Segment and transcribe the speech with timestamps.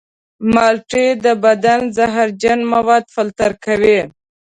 [0.53, 3.99] مالټې د بدن زهرجن مواد فلتر کوي.